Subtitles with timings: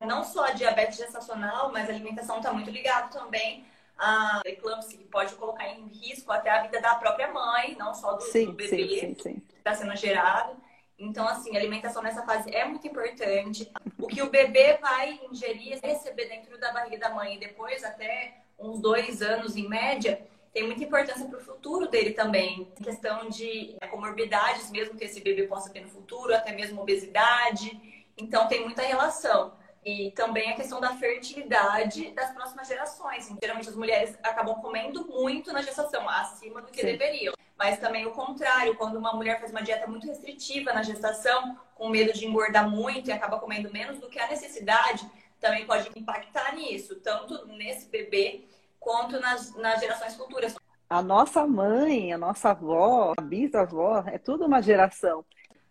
[0.00, 3.64] Não só a diabetes gestacional, mas a alimentação está muito ligada também
[3.98, 8.12] a eclâmpsia, que pode colocar em risco até a vida da própria mãe, não só
[8.12, 10.54] do, sim, do bebê sim, sim, que está sendo gerado.
[10.98, 13.70] Então, assim, a alimentação nessa fase é muito importante.
[13.98, 18.34] O que o bebê vai ingerir, receber dentro da barriga da mãe e depois até
[18.58, 22.72] uns dois anos em média, tem muita importância para o futuro dele também.
[22.78, 28.04] Em questão de comorbidades mesmo que esse bebê possa ter no futuro, até mesmo obesidade.
[28.16, 29.52] Então, tem muita relação.
[29.86, 33.32] E também a questão da fertilidade das próximas gerações.
[33.40, 36.86] Geralmente as mulheres acabam comendo muito na gestação, acima do que Sim.
[36.88, 37.34] deveriam.
[37.56, 41.88] Mas também o contrário, quando uma mulher faz uma dieta muito restritiva na gestação, com
[41.88, 45.08] medo de engordar muito e acaba comendo menos do que a necessidade,
[45.38, 48.44] também pode impactar nisso, tanto nesse bebê
[48.80, 50.56] quanto nas, nas gerações futuras.
[50.90, 55.24] A nossa mãe, a nossa avó, a bisavó, é tudo uma geração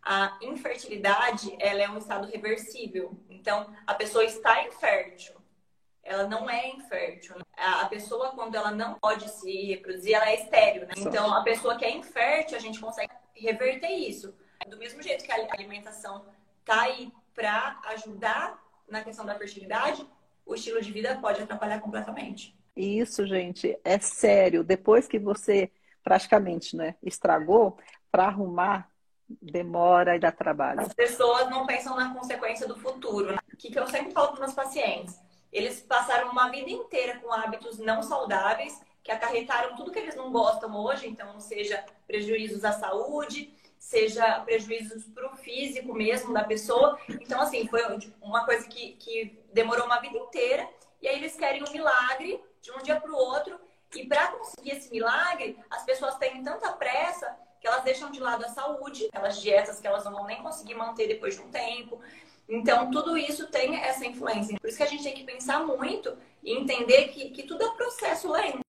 [0.06, 3.20] a infertilidade ela é um estado reversível.
[3.28, 5.36] Então, a pessoa está infértil.
[6.04, 7.38] Ela não é infértil.
[7.58, 10.86] A pessoa, quando ela não pode se reproduzir, ela é estéreo.
[10.86, 10.94] Né?
[10.98, 14.36] Então, a pessoa que é infértil, a gente consegue reverter isso.
[14.68, 16.28] Do mesmo jeito que a alimentação
[16.60, 20.08] está aí para ajudar na questão da fertilidade,
[20.46, 22.56] o estilo de vida pode atrapalhar completamente.
[22.76, 24.64] Isso, gente, é sério.
[24.64, 25.72] Depois que você
[26.04, 27.80] praticamente né, estragou,
[28.12, 28.88] para arrumar
[29.42, 30.82] demora e dá trabalho.
[30.82, 33.32] As pessoas não pensam na consequência do futuro.
[33.32, 33.38] Né?
[33.54, 35.20] O que, eu sempre falo para meus pacientes?
[35.52, 40.32] Eles passaram uma vida inteira com hábitos não saudáveis que acarretaram tudo que eles não
[40.32, 46.98] gostam hoje, então seja prejuízos à saúde, seja prejuízos para o físico mesmo da pessoa.
[47.08, 47.82] Então, assim, foi
[48.20, 50.68] uma coisa que, que demorou uma vida inteira
[51.00, 53.60] e aí eles querem um milagre de um dia para o outro.
[53.94, 57.38] E para conseguir esse milagre, as pessoas têm tanta pressa
[57.86, 61.36] deixam de lado a saúde, aquelas dietas que elas não vão nem conseguir manter depois
[61.36, 62.02] de um tempo.
[62.48, 64.58] Então, tudo isso tem essa influência.
[64.60, 67.70] Por isso que a gente tem que pensar muito e entender que, que tudo é
[67.72, 68.60] processo lento.